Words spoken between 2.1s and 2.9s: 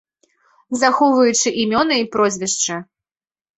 прозвішчы.